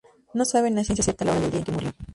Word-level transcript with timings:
No 0.37 0.43
saben 0.45 0.73
a 0.79 0.83
ciencia 0.83 1.03
cierta 1.03 1.25
la 1.25 1.33
hora 1.33 1.41
y 1.41 1.43
el 1.45 1.51
día 1.51 1.59
en 1.59 1.65
que 1.65 1.71
murió. 1.73 1.91